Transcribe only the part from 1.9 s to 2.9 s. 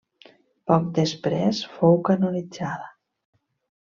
canonitzada.